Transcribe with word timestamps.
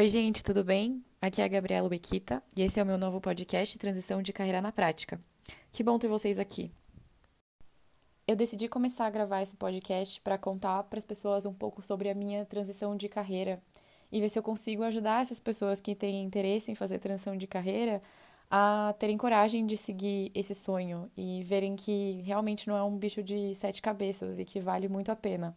Oi, 0.00 0.08
gente, 0.08 0.42
tudo 0.42 0.64
bem? 0.64 1.04
Aqui 1.20 1.42
é 1.42 1.44
a 1.44 1.48
Gabriela 1.48 1.86
Bequita 1.86 2.42
e 2.56 2.62
esse 2.62 2.80
é 2.80 2.82
o 2.82 2.86
meu 2.86 2.96
novo 2.96 3.20
podcast 3.20 3.78
Transição 3.78 4.22
de 4.22 4.32
Carreira 4.32 4.58
na 4.62 4.72
Prática. 4.72 5.20
Que 5.70 5.82
bom 5.82 5.98
ter 5.98 6.08
vocês 6.08 6.38
aqui. 6.38 6.72
Eu 8.26 8.34
decidi 8.34 8.66
começar 8.66 9.04
a 9.04 9.10
gravar 9.10 9.42
esse 9.42 9.58
podcast 9.58 10.18
para 10.22 10.38
contar 10.38 10.84
para 10.84 10.98
as 10.98 11.04
pessoas 11.04 11.44
um 11.44 11.52
pouco 11.52 11.82
sobre 11.82 12.08
a 12.08 12.14
minha 12.14 12.46
transição 12.46 12.96
de 12.96 13.10
carreira 13.10 13.62
e 14.10 14.22
ver 14.22 14.30
se 14.30 14.38
eu 14.38 14.42
consigo 14.42 14.84
ajudar 14.84 15.20
essas 15.20 15.38
pessoas 15.38 15.82
que 15.82 15.94
têm 15.94 16.24
interesse 16.24 16.72
em 16.72 16.74
fazer 16.74 16.98
transição 16.98 17.36
de 17.36 17.46
carreira 17.46 18.00
a 18.50 18.94
terem 18.98 19.18
coragem 19.18 19.66
de 19.66 19.76
seguir 19.76 20.32
esse 20.34 20.54
sonho 20.54 21.10
e 21.14 21.42
verem 21.42 21.76
que 21.76 22.22
realmente 22.24 22.66
não 22.66 22.74
é 22.74 22.82
um 22.82 22.96
bicho 22.96 23.22
de 23.22 23.54
sete 23.54 23.82
cabeças 23.82 24.38
e 24.38 24.46
que 24.46 24.60
vale 24.60 24.88
muito 24.88 25.12
a 25.12 25.16
pena. 25.16 25.54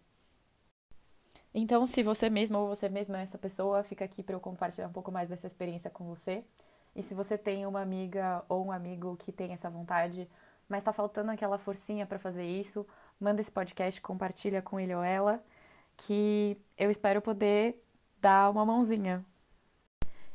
Então, 1.53 1.85
se 1.85 2.01
você 2.01 2.29
mesmo 2.29 2.57
ou 2.57 2.67
você 2.67 2.89
mesma 2.89 3.19
é 3.19 3.23
essa 3.23 3.37
pessoa, 3.37 3.83
fica 3.83 4.03
aqui 4.03 4.23
para 4.23 4.35
eu 4.35 4.39
compartilhar 4.39 4.87
um 4.87 4.91
pouco 4.91 5.11
mais 5.11 5.29
dessa 5.29 5.45
experiência 5.45 5.89
com 5.89 6.05
você. 6.05 6.43
E 6.95 7.03
se 7.03 7.13
você 7.13 7.37
tem 7.37 7.65
uma 7.65 7.81
amiga 7.81 8.43
ou 8.49 8.65
um 8.65 8.71
amigo 8.71 9.15
que 9.17 9.31
tem 9.31 9.53
essa 9.53 9.69
vontade, 9.69 10.27
mas 10.67 10.79
está 10.79 10.91
faltando 10.91 11.31
aquela 11.31 11.57
forcinha 11.57 12.05
para 12.05 12.17
fazer 12.17 12.45
isso, 12.45 12.85
manda 13.19 13.41
esse 13.41 13.51
podcast, 13.51 14.01
compartilha 14.01 14.61
com 14.61 14.79
ele 14.79 14.95
ou 14.95 15.03
ela, 15.03 15.43
que 15.95 16.57
eu 16.77 16.89
espero 16.89 17.21
poder 17.21 17.83
dar 18.19 18.49
uma 18.49 18.65
mãozinha. 18.65 19.23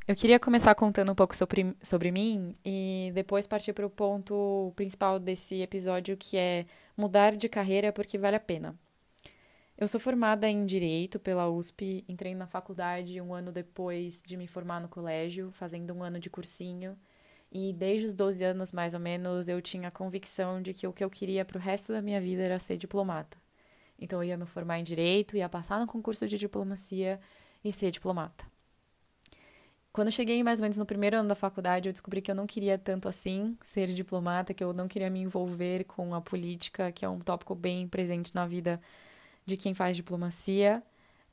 Eu 0.07 0.17
queria 0.17 0.41
começar 0.41 0.75
contando 0.75 1.13
um 1.13 1.15
pouco 1.15 1.37
sobre, 1.37 1.77
sobre 1.83 2.11
mim 2.11 2.53
e 2.65 3.11
depois 3.15 3.47
partir 3.47 3.73
para 3.73 3.87
o 3.87 3.91
ponto 3.91 4.73
principal 4.75 5.19
desse 5.19 5.61
episódio, 5.61 6.17
que 6.17 6.37
é 6.37 6.65
mudar 6.97 7.37
de 7.37 7.49
carreira 7.49 7.93
porque 7.93 8.17
vale 8.17 8.37
a 8.37 8.41
pena. 8.41 8.75
Eu 9.81 9.87
sou 9.87 10.01
formada 10.01 10.49
em 10.49 10.67
Direito 10.67 11.21
pela 11.21 11.49
USP, 11.49 12.05
entrei 12.09 12.35
na 12.35 12.49
faculdade 12.49 13.21
um 13.21 13.33
ano 13.33 13.53
depois 13.53 14.21
de 14.27 14.37
me 14.37 14.49
formar 14.49 14.81
no 14.81 14.89
colégio, 14.89 15.53
fazendo 15.53 15.95
um 15.95 16.03
ano 16.03 16.19
de 16.19 16.29
cursinho. 16.29 16.99
E 17.53 17.73
desde 17.73 18.09
os 18.09 18.13
12 18.13 18.43
anos, 18.43 18.73
mais 18.73 18.93
ou 18.93 18.99
menos, 18.99 19.49
eu 19.49 19.63
tinha 19.63 19.87
a 19.87 19.93
convicção 19.93 20.61
de 20.61 20.75
que 20.75 20.85
o 20.85 20.93
que 20.93 21.05
eu 21.05 21.09
queria 21.09 21.45
para 21.45 21.59
o 21.59 21.61
resto 21.61 21.93
da 21.93 22.03
minha 22.03 22.21
vida 22.21 22.43
era 22.43 22.59
ser 22.59 22.77
diplomata. 22.77 23.39
Então 23.97 24.21
eu 24.21 24.31
ia 24.31 24.37
me 24.37 24.47
formar 24.47 24.81
em 24.81 24.83
Direito, 24.83 25.37
ia 25.37 25.49
passar 25.49 25.79
no 25.79 25.87
concurso 25.87 26.27
de 26.27 26.37
diplomacia 26.37 27.21
e 27.63 27.73
ser 27.73 27.93
diplomata. 27.93 28.45
Quando 29.93 30.09
eu 30.09 30.13
cheguei 30.13 30.43
mais 30.43 30.59
ou 30.59 30.63
menos 30.65 30.77
no 30.77 30.87
primeiro 30.87 31.19
ano 31.19 31.29
da 31.29 31.37
faculdade, 31.37 31.89
eu 31.89 31.93
descobri 31.93 32.21
que 32.21 32.33
eu 32.33 32.35
não 32.35 32.49
queria 32.49 32.77
tanto 32.79 33.09
assim 33.09 33.57
ser 33.63 33.87
diplomata, 33.87 34.53
que 34.53 34.65
eu 34.65 34.73
não 34.73 34.89
queria 34.89 35.09
me 35.09 35.21
envolver 35.21 35.85
com 35.85 36.17
a 36.17 36.21
política, 36.21 36.91
que 36.91 37.05
é 37.05 37.09
um 37.09 37.21
tópico 37.21 37.55
bem 37.55 37.87
presente 37.87 38.35
na 38.35 38.45
vida 38.45 38.81
de 39.49 39.57
quem 39.57 39.75
faz 39.75 39.97
diplomacia. 39.97 40.83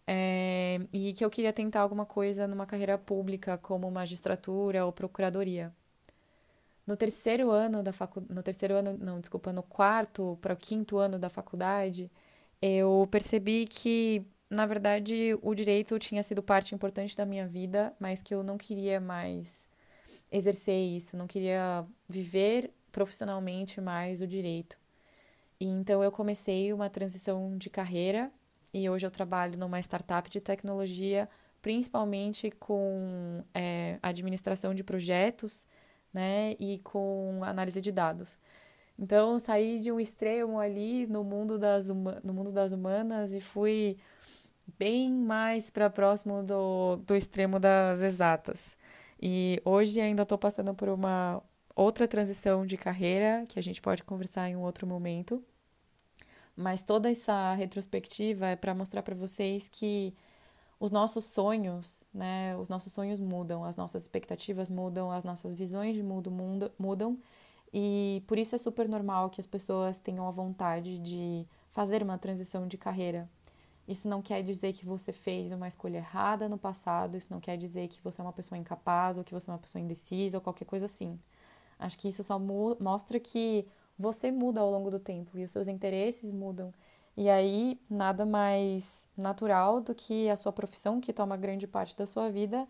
É, 0.07 0.79
e 0.93 1.13
que 1.13 1.25
eu 1.25 1.29
queria 1.29 1.51
tentar 1.51 1.81
alguma 1.81 2.05
coisa 2.05 2.47
numa 2.47 2.65
carreira 2.65 2.97
pública, 2.97 3.57
como 3.57 3.89
magistratura 3.91 4.85
ou 4.85 4.91
procuradoria. 4.91 5.73
No 6.87 6.95
terceiro 6.95 7.49
ano 7.51 7.81
da 7.83 7.91
faculdade, 7.91 8.33
no 8.33 8.43
terceiro 8.43 8.75
ano, 8.75 8.97
não, 8.99 9.19
desculpa, 9.19 9.51
no 9.51 9.63
quarto 9.63 10.37
para 10.41 10.53
o 10.53 10.57
quinto 10.57 10.97
ano 10.97 11.17
da 11.17 11.29
faculdade, 11.29 12.11
eu 12.61 13.07
percebi 13.11 13.65
que, 13.67 14.23
na 14.49 14.65
verdade, 14.67 15.37
o 15.41 15.55
direito 15.55 15.97
tinha 15.99 16.21
sido 16.23 16.43
parte 16.43 16.75
importante 16.75 17.17
da 17.17 17.25
minha 17.25 17.47
vida, 17.47 17.93
mas 17.99 18.21
que 18.21 18.33
eu 18.35 18.43
não 18.43 18.57
queria 18.57 19.01
mais 19.01 19.67
exercer 20.31 20.79
isso, 20.95 21.17
não 21.17 21.27
queria 21.27 21.85
viver 22.07 22.71
profissionalmente 22.91 23.81
mais 23.81 24.21
o 24.21 24.27
direito. 24.27 24.77
E 25.59 25.65
então 25.65 26.03
eu 26.03 26.11
comecei 26.11 26.73
uma 26.73 26.89
transição 26.89 27.57
de 27.57 27.69
carreira 27.69 28.31
e 28.73 28.89
hoje 28.89 29.05
eu 29.05 29.11
trabalho 29.11 29.57
numa 29.57 29.79
startup 29.79 30.29
de 30.29 30.41
tecnologia, 30.41 31.29
principalmente 31.61 32.51
com 32.51 33.43
é, 33.53 33.97
administração 34.01 34.73
de 34.73 34.83
projetos, 34.83 35.65
né, 36.15 36.55
e 36.59 36.79
com 36.79 37.41
análise 37.43 37.81
de 37.81 37.91
dados. 37.91 38.39
Então 38.97 39.37
saí 39.37 39.79
de 39.79 39.91
um 39.91 39.99
extremo 39.99 40.59
ali 40.59 41.05
no 41.07 41.23
mundo 41.23 41.59
das, 41.59 41.89
no 41.89 42.33
mundo 42.33 42.51
das 42.53 42.71
humanas 42.71 43.33
e 43.33 43.41
fui 43.41 43.97
bem 44.79 45.11
mais 45.11 45.69
para 45.69 45.89
próximo 45.89 46.41
do, 46.43 46.95
do 46.97 47.15
extremo 47.15 47.59
das 47.59 48.01
exatas. 48.01 48.77
E 49.21 49.61
hoje 49.65 49.99
ainda 49.99 50.23
estou 50.23 50.37
passando 50.37 50.73
por 50.73 50.87
uma 50.89 51.41
outra 51.75 52.07
transição 52.07 52.65
de 52.65 52.77
carreira 52.77 53.45
que 53.47 53.59
a 53.59 53.61
gente 53.61 53.81
pode 53.81 54.03
conversar 54.03 54.49
em 54.49 54.55
um 54.55 54.61
outro 54.61 54.87
momento. 54.87 55.43
Mas 56.55 56.81
toda 56.81 57.11
essa 57.11 57.53
retrospectiva 57.53 58.47
é 58.47 58.55
para 58.55 58.73
mostrar 58.73 59.03
para 59.03 59.13
vocês 59.13 59.67
que 59.67 60.15
os 60.79 60.89
nossos 60.89 61.25
sonhos, 61.25 62.03
né, 62.13 62.55
os 62.57 62.69
nossos 62.69 62.93
sonhos 62.93 63.19
mudam, 63.19 63.63
as 63.65 63.75
nossas 63.75 64.03
expectativas 64.03 64.69
mudam, 64.69 65.11
as 65.11 65.23
nossas 65.23 65.51
visões 65.51 65.95
de 65.95 66.03
mundo 66.03 66.31
mudam, 66.79 67.19
e 67.73 68.23
por 68.27 68.37
isso 68.37 68.55
é 68.55 68.57
super 68.57 68.87
normal 68.87 69.29
que 69.29 69.41
as 69.41 69.47
pessoas 69.47 69.99
tenham 69.99 70.25
a 70.27 70.31
vontade 70.31 70.97
de 70.99 71.45
fazer 71.69 72.01
uma 72.01 72.17
transição 72.17 72.67
de 72.67 72.77
carreira. 72.77 73.29
Isso 73.87 74.07
não 74.07 74.21
quer 74.21 74.41
dizer 74.41 74.73
que 74.73 74.85
você 74.85 75.11
fez 75.11 75.51
uma 75.51 75.67
escolha 75.67 75.97
errada 75.97 76.47
no 76.47 76.57
passado, 76.57 77.17
isso 77.17 77.27
não 77.29 77.39
quer 77.39 77.57
dizer 77.57 77.87
que 77.87 78.01
você 78.01 78.21
é 78.21 78.23
uma 78.23 78.33
pessoa 78.33 78.57
incapaz 78.57 79.17
ou 79.17 79.23
que 79.23 79.33
você 79.33 79.49
é 79.49 79.53
uma 79.53 79.59
pessoa 79.59 79.81
indecisa 79.81 80.37
ou 80.37 80.41
qualquer 80.41 80.65
coisa 80.65 80.85
assim. 80.85 81.19
Acho 81.79 81.97
que 81.97 82.07
isso 82.07 82.23
só 82.23 82.39
mostra 82.39 83.19
que 83.19 83.67
você 83.97 84.31
muda 84.31 84.61
ao 84.61 84.69
longo 84.69 84.89
do 84.89 84.99
tempo 84.99 85.37
e 85.37 85.43
os 85.43 85.51
seus 85.51 85.67
interesses 85.67 86.31
mudam. 86.31 86.73
E 87.17 87.29
aí, 87.29 87.79
nada 87.89 88.25
mais 88.25 89.07
natural 89.17 89.79
do 89.79 89.95
que 89.95 90.29
a 90.29 90.35
sua 90.35 90.51
profissão, 90.51 90.99
que 90.99 91.13
toma 91.13 91.37
grande 91.37 91.65
parte 91.65 91.95
da 91.95 92.05
sua 92.05 92.29
vida, 92.29 92.67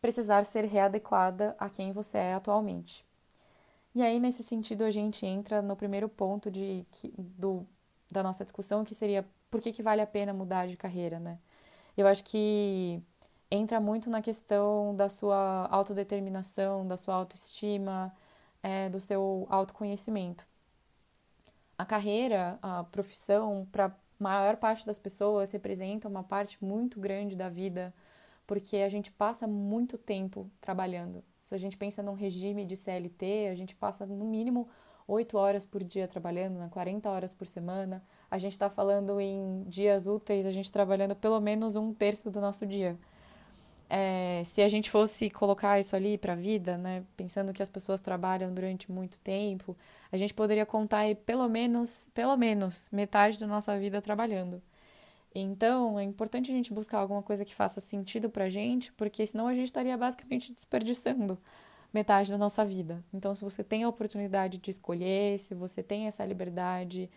precisar 0.00 0.44
ser 0.44 0.64
readequada 0.64 1.56
a 1.58 1.68
quem 1.68 1.90
você 1.90 2.18
é 2.18 2.34
atualmente. 2.34 3.04
E 3.94 4.02
aí, 4.02 4.20
nesse 4.20 4.44
sentido, 4.44 4.84
a 4.84 4.90
gente 4.90 5.26
entra 5.26 5.60
no 5.60 5.74
primeiro 5.74 6.08
ponto 6.08 6.50
de, 6.50 6.86
do, 7.36 7.66
da 8.10 8.22
nossa 8.22 8.44
discussão, 8.44 8.84
que 8.84 8.94
seria 8.94 9.26
por 9.50 9.60
que, 9.60 9.72
que 9.72 9.82
vale 9.82 10.00
a 10.00 10.06
pena 10.06 10.32
mudar 10.32 10.68
de 10.68 10.76
carreira, 10.76 11.18
né? 11.18 11.38
Eu 11.96 12.06
acho 12.06 12.22
que 12.22 13.02
entra 13.50 13.80
muito 13.80 14.08
na 14.08 14.22
questão 14.22 14.94
da 14.94 15.08
sua 15.08 15.66
autodeterminação, 15.70 16.86
da 16.86 16.96
sua 16.96 17.14
autoestima, 17.14 18.14
é, 18.62 18.88
do 18.88 19.00
seu 19.00 19.46
autoconhecimento 19.48 20.46
a 21.78 21.86
carreira, 21.86 22.58
a 22.60 22.82
profissão, 22.82 23.66
para 23.70 23.86
a 23.86 23.92
maior 24.18 24.56
parte 24.56 24.84
das 24.84 24.98
pessoas, 24.98 25.52
representa 25.52 26.08
uma 26.08 26.24
parte 26.24 26.62
muito 26.62 26.98
grande 26.98 27.36
da 27.36 27.48
vida, 27.48 27.94
porque 28.46 28.78
a 28.78 28.88
gente 28.88 29.12
passa 29.12 29.46
muito 29.46 29.96
tempo 29.96 30.50
trabalhando. 30.60 31.22
Se 31.40 31.54
a 31.54 31.58
gente 31.58 31.76
pensa 31.76 32.02
num 32.02 32.14
regime 32.14 32.64
de 32.64 32.76
CLT, 32.76 33.48
a 33.52 33.54
gente 33.54 33.76
passa 33.76 34.04
no 34.04 34.24
mínimo 34.24 34.68
8 35.06 35.38
horas 35.38 35.64
por 35.64 35.84
dia 35.84 36.08
trabalhando, 36.08 36.58
né? 36.58 36.68
40 36.70 37.08
horas 37.08 37.32
por 37.32 37.46
semana. 37.46 38.04
A 38.30 38.38
gente 38.38 38.52
está 38.52 38.68
falando 38.68 39.20
em 39.20 39.62
dias 39.68 40.06
úteis, 40.06 40.44
a 40.44 40.50
gente 40.50 40.72
trabalhando 40.72 41.14
pelo 41.14 41.40
menos 41.40 41.76
um 41.76 41.94
terço 41.94 42.30
do 42.30 42.40
nosso 42.40 42.66
dia 42.66 42.98
é, 43.88 44.42
se 44.44 44.60
a 44.62 44.68
gente 44.68 44.90
fosse 44.90 45.30
colocar 45.30 45.78
isso 45.80 45.96
ali 45.96 46.18
para 46.18 46.34
a 46.34 46.36
vida, 46.36 46.76
né, 46.76 47.04
pensando 47.16 47.52
que 47.52 47.62
as 47.62 47.68
pessoas 47.68 48.00
trabalham 48.00 48.52
durante 48.52 48.90
muito 48.90 49.18
tempo, 49.20 49.76
a 50.12 50.16
gente 50.16 50.34
poderia 50.34 50.66
contar 50.66 50.98
aí 50.98 51.14
pelo 51.14 51.48
menos, 51.48 52.08
pelo 52.12 52.36
menos 52.36 52.88
metade 52.92 53.38
da 53.38 53.46
nossa 53.46 53.78
vida 53.78 54.00
trabalhando. 54.02 54.62
Então, 55.34 55.98
é 55.98 56.02
importante 56.02 56.50
a 56.50 56.54
gente 56.54 56.72
buscar 56.72 56.98
alguma 56.98 57.22
coisa 57.22 57.44
que 57.44 57.54
faça 57.54 57.80
sentido 57.80 58.28
para 58.30 58.44
a 58.44 58.48
gente, 58.48 58.92
porque 58.92 59.26
senão 59.26 59.46
a 59.46 59.54
gente 59.54 59.66
estaria 59.66 59.96
basicamente 59.96 60.52
desperdiçando 60.52 61.38
metade 61.92 62.30
da 62.30 62.38
nossa 62.38 62.64
vida. 62.64 63.02
Então, 63.12 63.34
se 63.34 63.42
você 63.42 63.64
tem 63.64 63.84
a 63.84 63.88
oportunidade 63.88 64.58
de 64.58 64.70
escolher, 64.70 65.38
se 65.38 65.54
você 65.54 65.82
tem 65.82 66.06
essa 66.06 66.24
liberdade 66.24 67.10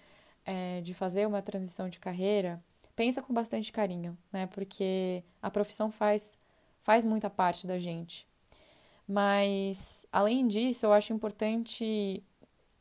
é, 0.45 0.81
de 0.81 0.93
fazer 0.93 1.27
uma 1.27 1.41
transição 1.41 1.89
de 1.89 1.99
carreira, 1.99 2.63
pensa 2.95 3.21
com 3.21 3.33
bastante 3.33 3.71
carinho, 3.71 4.17
né? 4.31 4.47
Porque 4.47 5.23
a 5.41 5.49
profissão 5.49 5.91
faz 5.91 6.39
faz 6.81 7.05
muita 7.05 7.29
parte 7.29 7.65
da 7.65 7.77
gente. 7.77 8.27
Mas, 9.07 10.05
além 10.11 10.47
disso, 10.47 10.85
eu 10.85 10.93
acho 10.93 11.13
importante, 11.13 12.23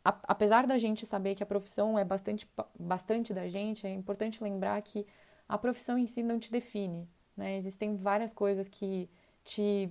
apesar 0.04 0.66
da 0.66 0.78
gente 0.78 1.04
saber 1.06 1.34
que 1.34 1.42
a 1.42 1.46
profissão 1.46 1.98
é 1.98 2.04
bastante, 2.04 2.48
bastante 2.78 3.34
da 3.34 3.48
gente, 3.48 3.86
é 3.86 3.92
importante 3.92 4.42
lembrar 4.42 4.80
que 4.82 5.06
a 5.48 5.58
profissão 5.58 5.98
em 5.98 6.06
si 6.06 6.22
não 6.22 6.38
te 6.38 6.50
define. 6.50 7.08
Né? 7.36 7.56
Existem 7.56 7.96
várias 7.96 8.32
coisas 8.32 8.68
que 8.68 9.08
te 9.44 9.90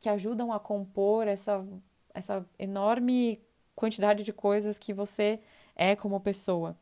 que 0.00 0.08
ajudam 0.08 0.50
a 0.50 0.58
compor 0.58 1.28
essa, 1.28 1.62
essa 2.14 2.44
enorme 2.58 3.38
quantidade 3.74 4.22
de 4.22 4.32
coisas 4.32 4.78
que 4.78 4.94
você 4.94 5.40
é 5.76 5.94
como 5.94 6.18
pessoa. 6.20 6.74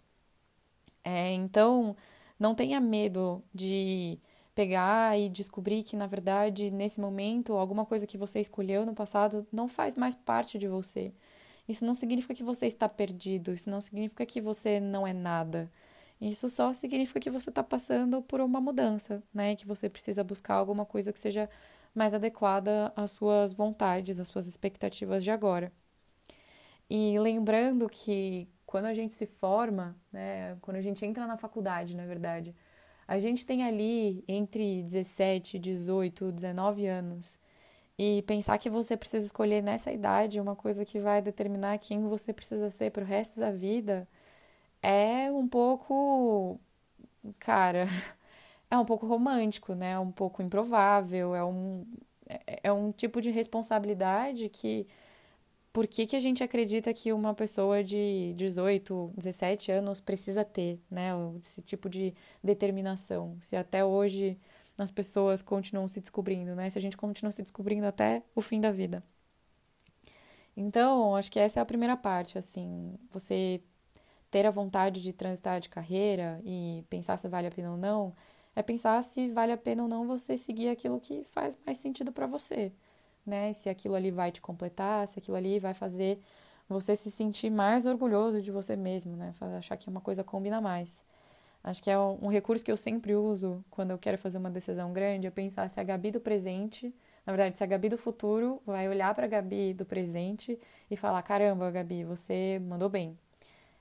É, 1.05 1.33
então, 1.33 1.97
não 2.39 2.55
tenha 2.55 2.81
medo 2.81 3.43
de 3.53 4.19
pegar 4.59 5.17
e 5.17 5.29
descobrir 5.29 5.85
que, 5.85 5.95
na 5.95 6.09
verdade, 6.09 6.69
nesse 6.69 7.01
momento, 7.01 7.53
alguma 7.53 7.87
coisa 7.87 8.09
que 8.09 8.19
você 8.19 8.41
escolheu 8.41 8.85
no 8.85 8.93
passado 8.93 9.47
não 9.53 9.69
faz 9.69 9.95
mais 9.95 10.17
parte 10.17 10.59
de 10.59 10.67
você. 10.67 11.13
Isso 11.69 11.85
não 11.85 11.95
significa 11.95 12.35
que 12.35 12.43
você 12.43 12.67
está 12.67 12.89
perdido, 12.89 13.53
isso 13.53 13.71
não 13.71 13.81
significa 13.81 14.27
que 14.27 14.41
você 14.41 14.81
não 14.81 15.07
é 15.07 15.13
nada. 15.13 15.71
Isso 16.21 16.51
só 16.51 16.73
significa 16.73 17.21
que 17.21 17.31
você 17.31 17.51
está 17.51 17.63
passando 17.63 18.21
por 18.21 18.41
uma 18.41 18.61
mudança, 18.61 19.23
né? 19.33 19.55
Que 19.55 19.65
você 19.65 19.89
precisa 19.89 20.25
buscar 20.25 20.55
alguma 20.55 20.85
coisa 20.85 21.13
que 21.13 21.21
seja 21.21 21.49
mais 21.95 22.13
adequada 22.13 22.93
às 22.97 23.13
suas 23.13 23.53
vontades, 23.53 24.19
às 24.19 24.27
suas 24.27 24.49
expectativas 24.49 25.23
de 25.23 25.31
agora. 25.31 25.71
E 26.91 27.17
lembrando 27.17 27.89
que 27.89 28.49
quando 28.67 28.87
a 28.87 28.93
gente 28.93 29.15
se 29.15 29.25
forma, 29.25 29.97
né, 30.13 30.57
quando 30.61 30.79
a 30.79 30.83
gente 30.83 31.07
entra 31.07 31.29
na 31.29 31.37
faculdade, 31.37 31.95
na 31.95 32.07
verdade, 32.07 32.57
a 33.09 33.19
gente 33.19 33.47
tem 33.47 33.65
ali 33.65 34.23
entre 34.29 34.83
17, 34.83 35.59
18, 35.59 36.31
19 36.33 36.87
anos. 36.87 37.39
E 37.99 38.23
pensar 38.23 38.59
que 38.59 38.71
você 38.71 38.97
precisa 38.97 39.27
escolher 39.27 39.63
nessa 39.63 39.91
idade 39.93 40.41
uma 40.41 40.55
coisa 40.57 40.85
que 40.85 41.01
vai 41.01 41.23
determinar 41.23 41.79
quem 41.79 42.05
você 42.07 42.33
precisa 42.33 42.71
ser 42.71 42.93
para 42.93 43.03
o 43.03 43.07
resto 43.07 43.41
da 43.41 43.51
vida 43.51 44.07
é 44.83 45.31
um 45.33 45.49
pouco. 45.49 46.61
Cara, 47.39 47.87
é 48.71 48.79
um 48.79 48.85
pouco 48.85 49.07
romântico, 49.07 49.75
né? 49.75 49.93
É 49.93 49.99
um 49.99 50.13
pouco 50.13 50.43
improvável, 50.43 51.35
é 51.35 51.45
um, 51.45 51.87
é, 52.29 52.61
é 52.65 52.73
um 52.73 52.93
tipo 52.93 53.21
de 53.21 53.31
responsabilidade 53.31 54.49
que 54.49 54.87
por 55.73 55.87
que, 55.87 56.07
que 56.07 56.17
a 56.17 56.21
gente 56.21 56.43
acredita 56.43 56.93
que 56.93 57.13
uma 57.13 57.35
pessoa 57.35 57.85
de 57.85 58.35
18, 58.37 59.13
17 59.17 59.73
anos 59.73 60.01
precisa 60.01 60.45
ter, 60.45 60.81
né? 60.91 61.11
Esse 61.41 61.63
tipo 61.63 61.89
de 61.89 62.15
determinação. 62.43 63.37
Se 63.41 63.57
até 63.57 63.85
hoje 63.85 64.39
as 64.79 64.91
pessoas 64.91 65.43
continuam 65.43 65.89
se 65.89 66.01
descobrindo, 66.01 66.55
né? 66.55 66.71
Se 66.71 66.79
a 66.79 66.83
gente 66.83 66.97
continua 66.97 67.33
se 67.33 67.43
descobrindo 67.43 67.87
até 67.87 68.23
o 68.35 68.41
fim 68.41 68.61
da 68.61 68.71
vida. 68.71 69.03
Então, 70.57 71.15
acho 71.15 71.31
que 71.31 71.39
essa 71.39 71.61
é 71.61 71.63
a 71.63 71.67
primeira 71.67 71.97
parte, 71.97 72.37
assim, 72.37 72.95
você 73.11 73.63
ter 74.31 74.45
a 74.47 74.51
vontade 74.51 75.01
de 75.01 75.13
transitar 75.13 75.61
de 75.61 75.69
carreira 75.69 76.41
e 76.45 76.85
pensar 76.91 77.17
se 77.19 77.29
vale 77.29 77.47
a 77.47 77.51
pena 77.51 77.71
ou 77.73 77.77
não, 77.77 78.15
é 78.57 78.63
pensar 78.63 79.03
se 79.05 79.29
vale 79.29 79.53
a 79.53 79.57
pena 79.57 79.85
ou 79.85 79.89
não 79.89 80.07
você 80.07 80.37
seguir 80.37 80.69
aquilo 80.69 81.01
que 81.01 81.23
faz 81.25 81.57
mais 81.65 81.79
sentido 81.79 82.13
para 82.13 82.27
você 82.27 82.73
né? 83.29 83.53
Se 83.53 83.69
aquilo 83.69 83.95
ali 83.95 84.11
vai 84.11 84.33
te 84.33 84.41
completar, 84.41 85.07
se 85.07 85.19
aquilo 85.19 85.37
ali 85.37 85.59
vai 85.59 85.75
fazer 85.75 86.21
você 86.69 86.95
se 86.95 87.11
sentir 87.11 87.51
mais 87.51 87.87
orgulhoso 87.87 88.43
de 88.43 88.51
você 88.51 88.77
mesmo, 88.77 89.17
né? 89.17 89.33
Achar 89.57 89.77
que 89.77 89.89
uma 89.89 90.01
coisa 90.01 90.23
combina 90.23 90.61
mais. 90.61 91.03
Acho 91.63 91.83
que 91.83 91.91
é 91.91 91.99
um 91.99 92.29
recurso 92.29 92.65
que 92.65 92.71
eu 92.71 92.77
sempre 92.77 93.15
uso 93.15 93.65
quando 93.71 93.91
eu 93.91 93.99
quero 93.99 94.17
fazer 94.19 94.39
uma 94.39 94.51
decisão 94.51 94.93
grande, 94.93 95.27
é 95.27 95.31
pensar 95.31 95.69
se 95.69 95.81
a 95.81 95.83
Gabi 95.83 96.11
do 96.11 96.21
presente, 96.21 96.95
na 97.27 97.33
verdade, 97.33 97.59
se 97.59 97.65
a 97.65 97.67
Gabi 97.67 97.89
do 97.89 97.99
futuro 97.99 98.63
vai 98.65 98.89
olhar 98.89 99.15
para 99.15 99.25
a 99.25 99.29
Gabi 99.29 99.75
do 99.75 99.85
presente 99.85 100.59
e 100.91 100.97
falar: 100.97 101.23
caramba, 101.23 101.71
Gabi, 101.71 102.05
você 102.05 102.61
mandou 102.63 102.89
bem. 102.89 103.19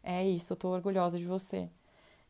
É 0.03 0.25
isso, 0.25 0.53
eu 0.53 0.57
tô 0.57 0.69
orgulhosa 0.69 1.17
de 1.17 1.25
você. 1.25 1.69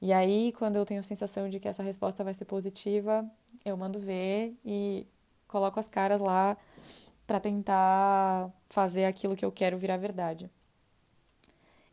E 0.01 0.13
aí, 0.13 0.53
quando 0.53 0.75
eu 0.75 0.85
tenho 0.85 0.99
a 0.99 1.03
sensação 1.03 1.49
de 1.49 1.59
que 1.59 1.67
essa 1.67 1.81
resposta 1.81 2.23
vai 2.23 2.33
ser 2.33 2.45
positiva, 2.45 3.25
eu 3.65 3.75
mando 3.75 3.99
ver 3.99 4.55
e 4.65 5.07
coloco 5.47 5.79
as 5.79 5.87
caras 5.87 6.21
lá 6.21 6.55
para 7.27 7.39
tentar 7.39 8.49
fazer 8.69 9.05
aquilo 9.05 9.35
que 9.35 9.45
eu 9.45 9.51
quero 9.51 9.77
virar 9.77 9.97
verdade. 9.97 10.49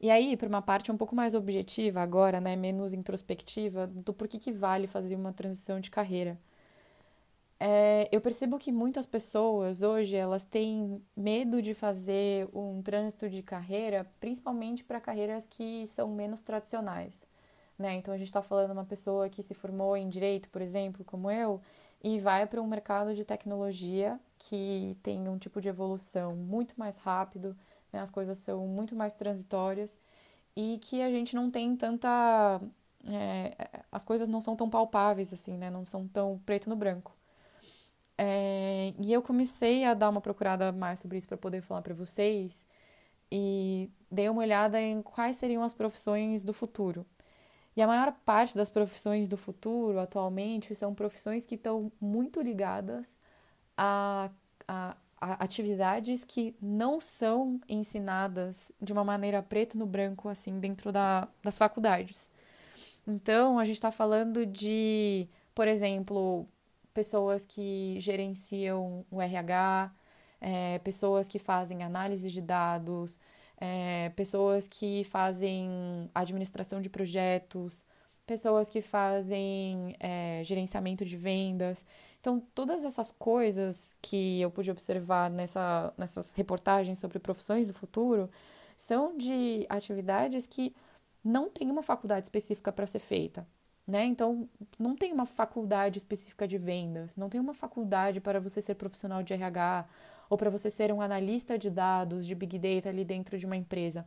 E 0.00 0.10
aí, 0.10 0.36
para 0.36 0.48
uma 0.48 0.62
parte 0.62 0.92
um 0.92 0.96
pouco 0.96 1.14
mais 1.16 1.34
objetiva 1.34 2.00
agora, 2.00 2.40
né, 2.40 2.56
menos 2.56 2.92
introspectiva, 2.92 3.86
do 3.86 4.14
porquê 4.14 4.38
que 4.38 4.52
vale 4.52 4.86
fazer 4.86 5.16
uma 5.16 5.32
transição 5.32 5.80
de 5.80 5.90
carreira. 5.90 6.38
É, 7.58 8.08
eu 8.12 8.20
percebo 8.20 8.58
que 8.58 8.70
muitas 8.70 9.06
pessoas 9.06 9.82
hoje 9.82 10.16
elas 10.16 10.44
têm 10.44 11.00
medo 11.16 11.62
de 11.62 11.72
fazer 11.72 12.48
um 12.52 12.82
trânsito 12.82 13.28
de 13.28 13.42
carreira, 13.42 14.06
principalmente 14.20 14.84
para 14.84 15.00
carreiras 15.00 15.46
que 15.46 15.86
são 15.86 16.10
menos 16.10 16.42
tradicionais. 16.42 17.26
Né? 17.78 17.94
Então 17.94 18.12
a 18.12 18.18
gente 18.18 18.26
está 18.26 18.42
falando 18.42 18.66
de 18.66 18.72
uma 18.72 18.84
pessoa 18.84 19.28
que 19.28 19.42
se 19.42 19.54
formou 19.54 19.96
em 19.96 20.08
direito, 20.08 20.48
por 20.50 20.60
exemplo, 20.62 21.04
como 21.04 21.30
eu, 21.30 21.60
e 22.04 22.20
vai 22.20 22.46
para 22.46 22.60
um 22.60 22.66
mercado 22.66 23.14
de 23.14 23.24
tecnologia 23.24 24.20
que 24.38 24.94
tem 25.02 25.26
um 25.26 25.38
tipo 25.38 25.58
de 25.58 25.70
evolução 25.70 26.36
muito 26.36 26.74
mais 26.78 26.98
rápido, 26.98 27.56
né? 27.90 28.00
as 28.00 28.10
coisas 28.10 28.36
são 28.36 28.66
muito 28.66 28.94
mais 28.94 29.14
transitórias 29.14 29.98
e 30.54 30.78
que 30.82 31.00
a 31.00 31.10
gente 31.10 31.34
não 31.34 31.50
tem 31.50 31.74
tanta. 31.74 32.60
É, 33.06 33.82
as 33.90 34.04
coisas 34.04 34.28
não 34.28 34.40
são 34.40 34.54
tão 34.54 34.68
palpáveis 34.68 35.32
assim, 35.32 35.56
né? 35.56 35.70
não 35.70 35.84
são 35.84 36.06
tão 36.06 36.38
preto 36.44 36.68
no 36.68 36.76
branco. 36.76 37.16
É, 38.18 38.92
e 38.98 39.10
eu 39.12 39.22
comecei 39.22 39.84
a 39.84 39.94
dar 39.94 40.10
uma 40.10 40.20
procurada 40.20 40.70
mais 40.72 41.00
sobre 41.00 41.16
isso 41.18 41.26
para 41.26 41.38
poder 41.38 41.62
falar 41.62 41.82
para 41.82 41.94
vocês 41.94 42.66
e 43.32 43.90
dei 44.10 44.28
uma 44.28 44.42
olhada 44.42 44.80
em 44.80 45.02
quais 45.02 45.36
seriam 45.36 45.62
as 45.62 45.72
profissões 45.74 46.44
do 46.44 46.52
futuro. 46.52 47.06
E 47.76 47.82
a 47.82 47.86
maior 47.86 48.12
parte 48.24 48.56
das 48.56 48.70
profissões 48.70 49.26
do 49.26 49.36
futuro, 49.36 49.98
atualmente, 49.98 50.74
são 50.74 50.94
profissões 50.94 51.44
que 51.44 51.56
estão 51.56 51.90
muito 52.00 52.40
ligadas 52.40 53.18
a, 53.76 54.30
a, 54.68 54.96
a, 55.20 55.44
atividades 55.44 56.24
que 56.24 56.54
não 56.62 57.00
são 57.00 57.60
ensinadas 57.68 58.70
de 58.80 58.92
uma 58.92 59.02
maneira 59.02 59.42
preto 59.42 59.76
no 59.76 59.86
branco, 59.86 60.28
assim, 60.28 60.60
dentro 60.60 60.92
da, 60.92 61.28
das 61.42 61.58
faculdades. 61.58 62.30
Então, 63.06 63.58
a 63.58 63.64
gente 63.64 63.76
está 63.76 63.90
falando 63.90 64.46
de, 64.46 65.28
por 65.54 65.66
exemplo, 65.66 66.46
pessoas 66.94 67.44
que 67.44 67.96
gerenciam 67.98 69.04
o 69.10 69.20
RH, 69.20 69.92
é, 70.40 70.78
pessoas 70.78 71.26
que 71.26 71.38
fazem 71.38 71.82
análise 71.82 72.30
de 72.30 72.40
dados, 72.40 73.18
é, 73.56 74.10
pessoas 74.10 74.66
que 74.68 75.04
fazem 75.04 76.10
administração 76.14 76.80
de 76.80 76.88
projetos, 76.88 77.84
pessoas 78.26 78.68
que 78.70 78.80
fazem 78.80 79.94
é, 80.00 80.42
gerenciamento 80.44 81.04
de 81.04 81.16
vendas. 81.16 81.84
Então, 82.20 82.40
todas 82.54 82.84
essas 82.84 83.10
coisas 83.10 83.96
que 84.00 84.40
eu 84.40 84.50
pude 84.50 84.70
observar 84.70 85.30
nessa, 85.30 85.92
nessas 85.96 86.32
reportagens 86.32 86.98
sobre 86.98 87.18
profissões 87.18 87.68
do 87.68 87.74
futuro 87.74 88.30
são 88.76 89.16
de 89.16 89.66
atividades 89.68 90.46
que 90.46 90.74
não 91.22 91.48
tem 91.48 91.70
uma 91.70 91.82
faculdade 91.82 92.26
específica 92.26 92.72
para 92.72 92.86
ser 92.86 93.00
feita. 93.00 93.46
Né? 93.86 94.06
Então, 94.06 94.48
não 94.78 94.96
tem 94.96 95.12
uma 95.12 95.26
faculdade 95.26 95.98
específica 95.98 96.48
de 96.48 96.56
vendas, 96.56 97.16
não 97.16 97.28
tem 97.28 97.38
uma 97.38 97.52
faculdade 97.52 98.20
para 98.20 98.40
você 98.40 98.62
ser 98.62 98.74
profissional 98.74 99.22
de 99.22 99.34
RH 99.34 99.86
ou 100.28 100.36
para 100.36 100.50
você 100.50 100.70
ser 100.70 100.92
um 100.92 101.00
analista 101.00 101.58
de 101.58 101.70
dados, 101.70 102.26
de 102.26 102.34
Big 102.34 102.58
Data 102.58 102.88
ali 102.88 103.04
dentro 103.04 103.38
de 103.38 103.46
uma 103.46 103.56
empresa. 103.56 104.06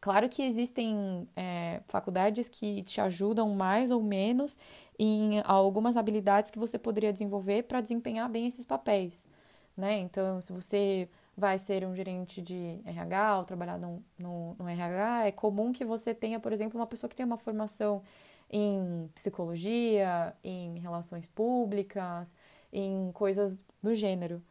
Claro 0.00 0.28
que 0.28 0.42
existem 0.42 1.28
é, 1.36 1.80
faculdades 1.86 2.48
que 2.48 2.82
te 2.82 3.00
ajudam 3.00 3.54
mais 3.54 3.92
ou 3.92 4.02
menos 4.02 4.58
em 4.98 5.40
algumas 5.44 5.96
habilidades 5.96 6.50
que 6.50 6.58
você 6.58 6.76
poderia 6.76 7.12
desenvolver 7.12 7.62
para 7.62 7.80
desempenhar 7.80 8.28
bem 8.28 8.48
esses 8.48 8.64
papéis. 8.64 9.28
Né? 9.76 10.00
Então, 10.00 10.40
se 10.40 10.52
você 10.52 11.08
vai 11.36 11.56
ser 11.56 11.86
um 11.86 11.94
gerente 11.94 12.42
de 12.42 12.80
RH 12.84 13.38
ou 13.38 13.44
trabalhar 13.44 13.78
no, 13.78 14.02
no, 14.18 14.54
no 14.58 14.68
RH, 14.68 15.26
é 15.28 15.30
comum 15.30 15.72
que 15.72 15.84
você 15.84 16.12
tenha, 16.12 16.40
por 16.40 16.52
exemplo, 16.52 16.80
uma 16.80 16.86
pessoa 16.86 17.08
que 17.08 17.14
tem 17.16 17.24
uma 17.24 17.38
formação 17.38 18.02
em 18.50 19.08
psicologia, 19.14 20.34
em 20.44 20.78
relações 20.78 21.26
públicas, 21.26 22.34
em 22.72 23.10
coisas 23.12 23.58
do 23.82 23.94
gênero. 23.94 24.42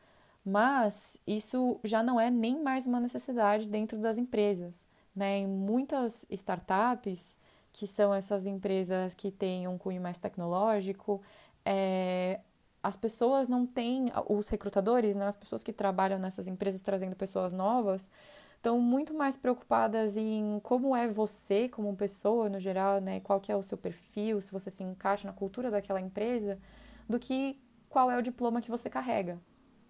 Mas 0.43 1.21
isso 1.25 1.79
já 1.83 2.01
não 2.01 2.19
é 2.19 2.29
nem 2.29 2.61
mais 2.61 2.85
uma 2.85 2.99
necessidade 2.99 3.67
dentro 3.67 3.99
das 3.99 4.17
empresas. 4.17 4.87
Né? 5.15 5.39
Em 5.39 5.47
muitas 5.47 6.25
startups, 6.29 7.37
que 7.71 7.85
são 7.85 8.13
essas 8.13 8.47
empresas 8.47 9.13
que 9.13 9.31
têm 9.31 9.67
um 9.67 9.77
cunho 9.77 10.01
mais 10.01 10.17
tecnológico, 10.17 11.21
é, 11.63 12.39
as 12.81 12.97
pessoas 12.97 13.47
não 13.47 13.65
têm, 13.65 14.11
os 14.27 14.47
recrutadores, 14.49 15.15
né, 15.15 15.27
as 15.27 15.35
pessoas 15.35 15.63
que 15.63 15.71
trabalham 15.71 16.19
nessas 16.19 16.47
empresas 16.47 16.81
trazendo 16.81 17.15
pessoas 17.15 17.53
novas, 17.53 18.11
estão 18.57 18.79
muito 18.79 19.13
mais 19.13 19.37
preocupadas 19.37 20.17
em 20.17 20.59
como 20.63 20.95
é 20.95 21.07
você 21.07 21.69
como 21.69 21.95
pessoa 21.95 22.49
no 22.49 22.59
geral, 22.59 22.99
né, 22.99 23.19
qual 23.21 23.39
que 23.39 23.51
é 23.51 23.55
o 23.55 23.63
seu 23.63 23.77
perfil, 23.77 24.41
se 24.41 24.51
você 24.51 24.69
se 24.69 24.83
encaixa 24.83 25.27
na 25.27 25.33
cultura 25.33 25.71
daquela 25.71 26.01
empresa, 26.01 26.59
do 27.07 27.19
que 27.19 27.61
qual 27.87 28.09
é 28.09 28.17
o 28.17 28.21
diploma 28.21 28.61
que 28.61 28.71
você 28.71 28.89
carrega 28.89 29.39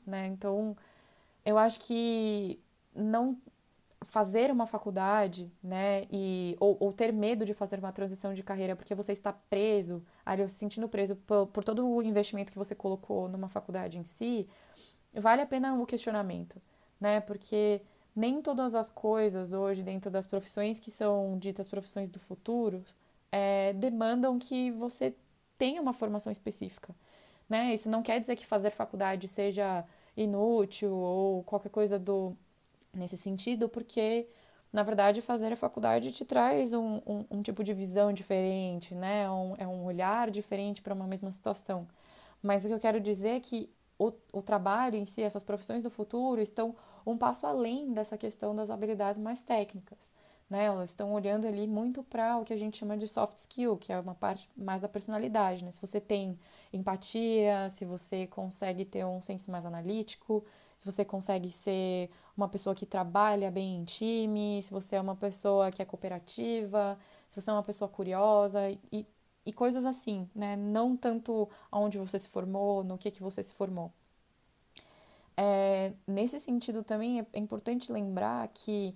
né? 0.06 0.28
Então, 0.28 0.76
eu 1.46 1.58
acho 1.58 1.80
que 1.82 2.60
não 2.96 3.38
fazer 4.04 4.52
uma 4.52 4.66
faculdade, 4.66 5.52
né, 5.64 6.06
e, 6.12 6.56
ou, 6.60 6.76
ou, 6.80 6.92
ter 6.92 7.14
medo 7.14 7.46
de 7.46 7.54
fazer 7.54 7.78
uma 7.78 7.92
transição 7.92 8.34
de 8.34 8.42
carreira 8.42 8.76
porque 8.76 8.96
você 8.96 9.12
está 9.12 9.32
preso, 9.32 10.04
ali, 10.26 10.48
se 10.50 10.56
sentindo 10.56 10.90
preso 10.90 11.16
por, 11.16 11.48
por 11.48 11.64
todo 11.64 11.88
o 11.88 12.02
investimento 12.02 12.52
que 12.52 12.58
você 12.58 12.74
colocou 12.74 13.30
numa 13.30 13.48
faculdade 13.48 14.00
em 14.00 14.04
si, 14.04 14.50
vale 15.14 15.42
a 15.42 15.46
pena 15.46 15.76
o 15.76 15.86
questionamento, 15.86 16.60
né, 17.00 17.20
porque 17.22 17.82
nem 18.16 18.42
todas 18.42 18.74
as 18.74 18.90
coisas 18.90 19.54
hoje 19.54 19.84
dentro 19.84 20.10
das 20.10 20.26
profissões 20.26 20.80
que 20.80 20.90
são 20.90 21.38
ditas 21.38 21.68
profissões 21.68 22.10
do 22.10 22.20
futuro 22.20 22.84
é, 23.32 23.72
demandam 23.74 24.40
que 24.40 24.72
você 24.72 25.16
tenha 25.60 25.80
uma 25.80 25.94
formação 25.94 26.32
específica, 26.32 26.94
né? 27.52 27.74
Isso 27.74 27.90
não 27.90 28.02
quer 28.02 28.20
dizer 28.22 28.38
que 28.38 28.46
fazer 28.48 28.72
faculdade 28.72 29.28
seja 29.28 29.86
inútil 30.16 30.94
ou 30.94 31.44
qualquer 31.44 31.70
coisa 31.70 32.00
do 32.00 32.36
nesse 32.94 33.18
sentido, 33.18 33.68
porque 33.70 34.28
na 34.72 34.84
verdade 34.84 35.22
fazer 35.22 35.52
a 35.54 35.56
faculdade 35.58 36.12
te 36.12 36.26
traz 36.26 36.74
um, 36.74 37.02
um, 37.06 37.26
um 37.30 37.42
tipo 37.42 37.64
de 37.64 37.74
visão 37.74 38.14
diferente, 38.14 38.96
né? 38.96 39.30
Um, 39.30 39.56
é 39.58 39.68
um 39.68 39.84
olhar 39.86 40.32
diferente 40.32 40.82
para 40.82 40.94
uma 40.94 41.06
mesma 41.06 41.32
situação. 41.32 41.88
Mas 42.42 42.64
o 42.66 42.70
que 42.70 42.74
eu 42.74 42.80
quero 42.80 43.02
dizer 43.02 43.32
é 43.32 43.40
que 43.42 43.70
o, 44.00 44.14
o 44.32 44.42
trabalho 44.42 44.96
em 44.96 45.06
si, 45.06 45.22
essas 45.22 45.44
profissões 45.44 45.84
do 45.84 45.90
futuro, 45.90 46.42
estão 46.42 46.74
um 47.06 47.18
passo 47.18 47.46
além 47.48 47.94
dessa 47.94 48.18
questão 48.18 48.56
das 48.56 48.70
habilidades 48.70 49.20
mais 49.20 49.44
técnicas. 49.44 50.14
Né? 50.52 50.66
Elas 50.66 50.90
estão 50.90 51.14
olhando 51.14 51.48
ali 51.48 51.66
muito 51.66 52.04
para 52.04 52.38
o 52.38 52.44
que 52.44 52.52
a 52.52 52.58
gente 52.58 52.78
chama 52.78 52.98
de 52.98 53.08
soft 53.08 53.38
skill, 53.38 53.78
que 53.78 53.94
é 53.94 53.98
uma 53.98 54.14
parte 54.14 54.50
mais 54.56 54.82
da 54.82 54.90
personalidade. 54.90 55.64
Né? 55.64 55.72
Se 55.72 55.80
você 55.80 56.02
tem 56.02 56.38
empatia, 56.74 57.70
se 57.70 57.86
você 57.86 58.28
consegue 58.28 58.84
ter 58.84 59.06
um 59.06 59.22
senso 59.22 59.50
mais 59.50 59.66
analítico, 59.66 60.44
se 60.76 60.86
você 60.86 61.06
consegue 61.06 61.50
ser 61.54 62.10
uma 62.36 62.50
pessoa 62.50 62.76
que 62.76 62.86
trabalha 62.86 63.50
bem 63.50 63.78
em 63.78 63.86
time, 63.86 64.62
se 64.62 64.72
você 64.72 64.98
é 64.98 65.02
uma 65.02 65.16
pessoa 65.16 65.72
que 65.72 65.82
é 65.82 65.86
cooperativa, 65.86 67.00
se 67.30 67.40
você 67.42 67.50
é 67.50 67.54
uma 67.54 67.64
pessoa 67.64 67.88
curiosa 67.88 68.60
e, 68.92 69.06
e 69.46 69.54
coisas 69.54 69.86
assim, 69.86 70.30
né? 70.36 70.58
Não 70.58 70.98
tanto 70.98 71.48
aonde 71.72 71.98
você 71.98 72.20
se 72.20 72.28
formou, 72.28 72.84
no 72.84 72.98
que 72.98 73.10
que 73.10 73.24
você 73.24 73.42
se 73.42 73.54
formou. 73.54 73.94
É, 75.38 75.94
nesse 76.06 76.40
sentido 76.42 76.84
também 76.84 77.26
é 77.32 77.40
importante 77.40 77.92
lembrar 77.92 78.48
que 78.50 78.94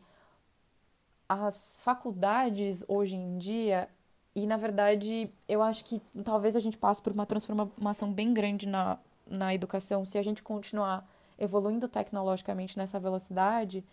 as 1.27 1.77
faculdades 1.79 2.83
hoje 2.87 3.15
em 3.15 3.37
dia, 3.37 3.89
e 4.35 4.45
na 4.45 4.57
verdade 4.57 5.29
eu 5.47 5.61
acho 5.61 5.83
que 5.85 6.01
talvez 6.23 6.55
a 6.55 6.59
gente 6.59 6.77
passe 6.77 7.01
por 7.01 7.13
uma 7.13 7.25
transformação 7.25 8.11
bem 8.11 8.33
grande 8.33 8.67
na, 8.67 8.97
na 9.25 9.53
educação 9.53 10.05
se 10.05 10.17
a 10.17 10.23
gente 10.23 10.43
continuar 10.43 11.07
evoluindo 11.37 11.87
tecnologicamente 11.87 12.77
nessa 12.77 12.99
velocidade, 12.99 13.83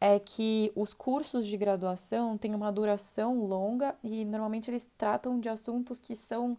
é 0.00 0.18
que 0.18 0.72
os 0.74 0.92
cursos 0.92 1.46
de 1.46 1.56
graduação 1.56 2.36
têm 2.36 2.54
uma 2.54 2.70
duração 2.70 3.44
longa 3.44 3.96
e 4.02 4.24
normalmente 4.24 4.70
eles 4.70 4.88
tratam 4.98 5.40
de 5.40 5.48
assuntos 5.48 6.00
que 6.00 6.14
são 6.14 6.56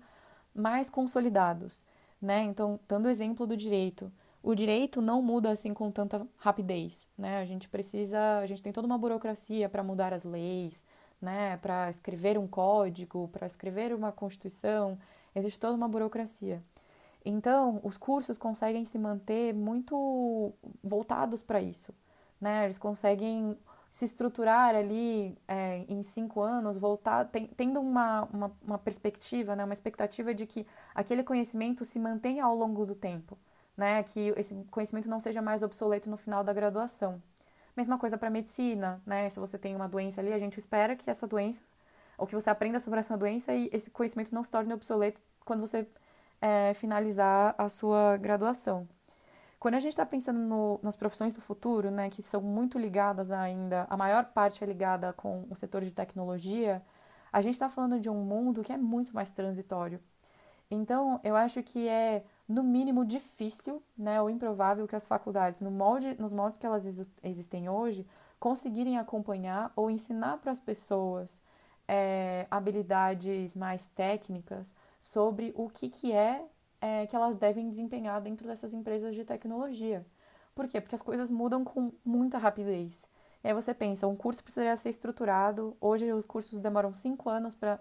mais 0.54 0.90
consolidados, 0.90 1.84
né? 2.22 2.44
Então, 2.44 2.80
dando 2.88 3.06
o 3.06 3.10
exemplo 3.10 3.46
do 3.46 3.56
direito, 3.56 4.12
o 4.46 4.54
direito 4.54 5.02
não 5.02 5.24
muda 5.24 5.50
assim 5.50 5.74
com 5.74 5.90
tanta 5.90 6.26
rapidez, 6.38 7.08
né? 7.18 7.40
A 7.40 7.46
gente 7.46 7.68
precisa, 7.68 8.38
a 8.38 8.46
gente 8.46 8.62
tem 8.62 8.72
toda 8.72 8.86
uma 8.86 8.98
burocracia 8.98 9.68
para 9.68 9.84
mudar 9.84 10.14
as 10.14 10.24
leis, 10.24 10.86
né? 11.20 11.58
Para 11.58 11.90
escrever 11.90 12.38
um 12.38 12.48
código, 12.48 13.28
para 13.30 13.48
escrever 13.48 13.92
uma 13.94 14.12
constituição, 14.12 15.00
existe 15.34 15.60
toda 15.60 15.74
uma 15.74 15.88
burocracia. 15.88 16.62
Então, 17.26 17.80
os 17.84 17.98
cursos 17.98 18.38
conseguem 18.38 18.86
se 18.86 19.00
manter 19.00 19.52
muito 19.52 20.54
voltados 20.84 21.42
para 21.42 21.60
isso, 21.60 21.92
né? 22.40 22.66
Eles 22.66 22.78
conseguem 22.78 23.58
se 23.90 24.06
estruturar 24.06 24.76
ali 24.76 25.36
é, 25.48 25.86
em 25.90 26.04
cinco 26.04 26.42
anos, 26.42 26.78
voltar, 26.78 27.26
tem, 27.26 27.48
tendo 27.48 27.80
uma, 27.80 28.26
uma, 28.26 28.52
uma, 28.62 28.78
perspectiva, 28.78 29.56
né? 29.56 29.64
Uma 29.64 29.74
expectativa 29.74 30.36
de 30.36 30.46
que 30.46 30.68
aquele 30.94 31.24
conhecimento 31.24 31.84
se 31.84 31.98
mantenha 31.98 32.46
ao 32.46 32.56
longo 32.56 32.86
do 32.86 32.94
tempo, 32.94 33.36
né? 33.78 34.04
Que 34.04 34.34
esse 34.38 34.56
conhecimento 34.72 35.10
não 35.10 35.20
seja 35.20 35.42
mais 35.42 35.64
obsoleto 35.64 36.10
no 36.10 36.18
final 36.18 36.44
da 36.44 36.54
graduação. 36.54 37.22
Mesma 37.76 37.98
coisa 37.98 38.18
para 38.18 38.30
medicina, 38.30 39.02
né? 39.06 39.28
Se 39.30 39.40
você 39.40 39.58
tem 39.58 39.76
uma 39.76 39.88
doença 39.88 40.22
ali, 40.22 40.34
a 40.34 40.38
gente 40.38 40.58
espera 40.58 40.96
que 40.96 41.10
essa 41.10 41.28
doença, 41.28 41.62
ou 42.18 42.26
que 42.26 42.36
você 42.36 42.50
aprenda 42.50 42.80
sobre 42.80 43.00
essa 43.00 43.18
doença 43.18 43.54
e 43.54 43.70
esse 43.74 43.90
conhecimento 43.92 44.34
não 44.34 44.44
se 44.44 44.52
torne 44.52 44.74
obsoleto 44.74 45.22
quando 45.44 45.62
você 45.62 45.88
é, 46.42 46.74
finalizar 46.74 47.56
a 47.58 47.70
sua 47.70 48.18
graduação. 48.18 48.88
Quando 49.60 49.76
a 49.76 49.80
gente 49.80 49.94
está 49.94 50.06
pensando 50.06 50.40
no, 50.40 50.80
nas 50.84 50.96
profissões 50.96 51.34
do 51.34 51.42
futuro, 51.42 51.90
né, 51.90 52.10
que 52.10 52.22
são 52.22 52.42
muito 52.42 52.78
ligadas 52.78 53.32
ainda, 53.32 53.88
a 53.90 53.98
maior 53.98 54.26
parte 54.26 54.64
é 54.64 54.68
ligada 54.68 55.12
com 55.14 55.46
o 55.50 55.56
setor 55.56 55.82
de 55.82 55.92
tecnologia, 55.92 56.84
a 57.32 57.42
gente 57.42 57.56
está 57.56 57.68
falando 57.68 58.00
de 58.00 58.10
um 58.10 58.24
mundo 58.24 58.62
que 58.62 58.72
é 58.72 58.78
muito 58.78 59.14
mais 59.14 59.32
transitório. 59.32 60.00
Então, 60.70 61.20
eu 61.24 61.36
acho 61.36 61.62
que 61.64 61.88
é, 61.88 62.24
no 62.48 62.64
mínimo, 62.64 63.04
difícil, 63.06 63.82
né, 63.98 64.22
ou 64.22 64.30
improvável 64.30 64.88
que 64.88 64.96
as 64.96 65.08
faculdades, 65.08 65.62
no 65.62 65.72
molde, 65.72 66.16
nos 66.20 66.32
moldes 66.32 66.58
que 66.58 66.66
elas 66.66 66.86
existem 67.24 67.68
hoje, 67.70 68.06
conseguirem 68.40 68.98
acompanhar 68.98 69.72
ou 69.76 69.90
ensinar 69.90 70.38
para 70.38 70.52
as 70.52 70.60
pessoas 70.60 71.42
é, 71.88 72.46
habilidades 72.50 73.56
mais 73.56 73.88
técnicas 73.88 74.76
sobre 75.00 75.54
o 75.56 75.70
que, 75.70 75.90
que 75.90 76.12
é, 76.12 76.46
é 76.82 77.08
que 77.08 77.16
elas 77.16 77.36
devem 77.36 77.70
desempenhar 77.70 78.22
dentro 78.22 78.48
dessas 78.48 78.74
empresas 78.74 79.16
de 79.16 79.24
tecnologia. 79.24 80.06
Por 80.54 80.68
quê? 80.68 80.80
Porque 80.80 80.96
as 80.96 81.02
coisas 81.02 81.30
mudam 81.30 81.64
com 81.64 81.92
muita 82.04 82.38
rapidez. 82.38 83.10
E 83.44 83.48
aí 83.48 83.54
você 83.54 83.74
pensa, 83.74 84.08
um 84.08 84.16
curso 84.16 84.44
precisaria 84.44 84.76
ser 84.78 84.90
estruturado. 84.90 85.76
Hoje 85.80 86.12
os 86.12 86.26
cursos 86.26 86.58
demoram 86.60 86.94
cinco 86.94 87.30
anos 87.30 87.54
para 87.54 87.80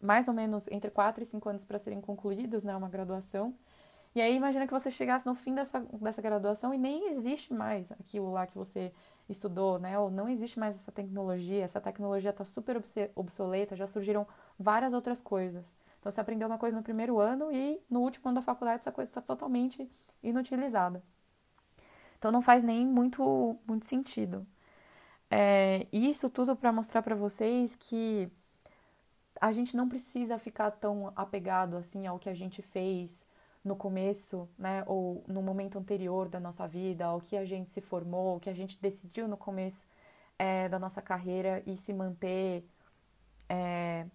mais 0.00 0.26
ou 0.26 0.34
menos 0.34 0.68
entre 0.68 0.90
quatro 0.90 1.22
e 1.22 1.26
cinco 1.26 1.48
anos 1.48 1.64
para 1.64 1.78
serem 1.78 2.00
concluídos, 2.00 2.64
né, 2.64 2.74
uma 2.76 2.88
graduação. 2.88 3.54
E 4.14 4.20
aí 4.20 4.36
imagina 4.36 4.66
que 4.66 4.72
você 4.72 4.90
chegasse 4.90 5.26
no 5.26 5.34
fim 5.34 5.54
dessa, 5.54 5.80
dessa 5.80 6.22
graduação 6.22 6.72
e 6.72 6.78
nem 6.78 7.08
existe 7.08 7.52
mais 7.52 7.90
aquilo 7.92 8.30
lá 8.30 8.46
que 8.46 8.54
você 8.54 8.92
estudou, 9.28 9.78
né? 9.78 9.98
Ou 9.98 10.08
não 10.10 10.28
existe 10.28 10.58
mais 10.58 10.76
essa 10.76 10.92
tecnologia, 10.92 11.64
essa 11.64 11.80
tecnologia 11.80 12.30
está 12.30 12.44
super 12.44 12.80
obsoleta, 13.16 13.74
já 13.74 13.86
surgiram 13.88 14.26
várias 14.58 14.92
outras 14.92 15.20
coisas. 15.20 15.74
Então 15.98 16.12
você 16.12 16.20
aprendeu 16.20 16.46
uma 16.46 16.58
coisa 16.58 16.76
no 16.76 16.82
primeiro 16.82 17.18
ano 17.18 17.50
e 17.52 17.80
no 17.90 18.00
último 18.00 18.28
ano 18.28 18.36
da 18.36 18.42
faculdade 18.42 18.80
essa 18.80 18.92
coisa 18.92 19.10
está 19.10 19.20
totalmente 19.20 19.90
inutilizada. 20.22 21.02
Então 22.18 22.30
não 22.30 22.40
faz 22.42 22.62
nem 22.62 22.86
muito, 22.86 23.58
muito 23.66 23.84
sentido. 23.84 24.46
É, 25.30 25.86
isso 25.92 26.30
tudo 26.30 26.54
para 26.54 26.72
mostrar 26.72 27.02
para 27.02 27.16
vocês 27.16 27.74
que 27.74 28.30
a 29.40 29.50
gente 29.52 29.76
não 29.76 29.88
precisa 29.88 30.38
ficar 30.38 30.70
tão 30.70 31.12
apegado 31.16 31.76
assim 31.76 32.06
ao 32.06 32.18
que 32.18 32.28
a 32.28 32.34
gente 32.34 32.62
fez 32.62 33.26
no 33.64 33.76
começo, 33.76 34.48
né, 34.58 34.84
ou 34.86 35.24
no 35.26 35.42
momento 35.42 35.78
anterior 35.78 36.28
da 36.28 36.38
nossa 36.40 36.68
vida, 36.68 37.06
ao 37.06 37.20
que 37.20 37.36
a 37.36 37.44
gente 37.44 37.72
se 37.72 37.80
formou, 37.80 38.36
o 38.36 38.40
que 38.40 38.50
a 38.50 38.54
gente 38.54 38.80
decidiu 38.80 39.26
no 39.26 39.36
começo 39.36 39.86
é, 40.38 40.68
da 40.68 40.78
nossa 40.78 41.00
carreira 41.02 41.62
e 41.66 41.76
se 41.76 41.92
manter 41.94 42.64
é, 43.48 44.06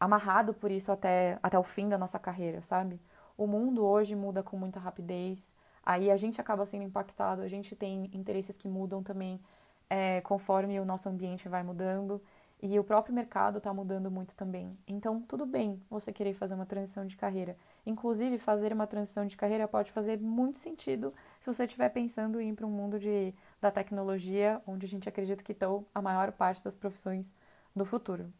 amarrado 0.00 0.54
por 0.54 0.70
isso 0.70 0.90
até, 0.92 1.38
até 1.42 1.58
o 1.58 1.62
fim 1.62 1.88
da 1.88 1.98
nossa 1.98 2.18
carreira, 2.18 2.62
sabe? 2.62 3.00
O 3.36 3.46
mundo 3.46 3.84
hoje 3.84 4.16
muda 4.16 4.42
com 4.42 4.56
muita 4.56 4.80
rapidez, 4.80 5.56
aí 5.84 6.10
a 6.10 6.16
gente 6.16 6.40
acaba 6.40 6.66
sendo 6.66 6.84
impactado, 6.84 7.42
a 7.42 7.48
gente 7.48 7.76
tem 7.76 8.10
interesses 8.12 8.56
que 8.56 8.68
mudam 8.68 9.02
também 9.02 9.40
é, 9.88 10.20
conforme 10.22 10.80
o 10.80 10.84
nosso 10.84 11.08
ambiente 11.08 11.48
vai 11.48 11.62
mudando. 11.62 12.22
E 12.64 12.78
o 12.78 12.84
próprio 12.84 13.12
mercado 13.12 13.58
está 13.58 13.74
mudando 13.74 14.08
muito 14.08 14.36
também. 14.36 14.70
Então, 14.86 15.20
tudo 15.20 15.44
bem 15.44 15.82
você 15.90 16.12
querer 16.12 16.32
fazer 16.32 16.54
uma 16.54 16.64
transição 16.64 17.04
de 17.04 17.16
carreira. 17.16 17.56
Inclusive, 17.84 18.38
fazer 18.38 18.72
uma 18.72 18.86
transição 18.86 19.26
de 19.26 19.36
carreira 19.36 19.66
pode 19.66 19.90
fazer 19.90 20.20
muito 20.20 20.58
sentido 20.58 21.10
se 21.40 21.46
você 21.46 21.64
estiver 21.64 21.88
pensando 21.88 22.40
em 22.40 22.50
ir 22.50 22.54
para 22.54 22.64
um 22.64 22.70
mundo 22.70 23.00
de, 23.00 23.34
da 23.60 23.72
tecnologia, 23.72 24.62
onde 24.64 24.86
a 24.86 24.88
gente 24.88 25.08
acredita 25.08 25.42
que 25.42 25.50
estão 25.50 25.84
a 25.92 26.00
maior 26.00 26.30
parte 26.30 26.62
das 26.62 26.76
profissões 26.76 27.34
do 27.74 27.84
futuro. 27.84 28.32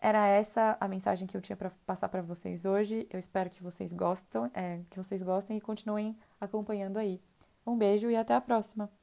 Era 0.00 0.28
essa 0.28 0.76
a 0.80 0.86
mensagem 0.86 1.26
que 1.26 1.36
eu 1.36 1.40
tinha 1.40 1.56
para 1.56 1.72
passar 1.84 2.08
para 2.08 2.22
vocês 2.22 2.64
hoje. 2.64 3.06
Eu 3.10 3.18
espero 3.18 3.50
que 3.50 3.62
vocês 3.62 3.92
gostem, 3.92 4.48
é, 4.54 4.80
que 4.88 4.96
vocês 4.96 5.24
gostem 5.24 5.58
e 5.58 5.60
continuem 5.60 6.16
acompanhando 6.40 6.98
aí. 6.98 7.20
Um 7.66 7.76
beijo 7.76 8.08
e 8.08 8.16
até 8.16 8.34
a 8.34 8.40
próxima! 8.40 8.99